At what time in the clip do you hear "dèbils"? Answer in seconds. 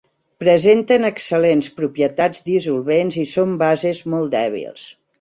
4.39-4.93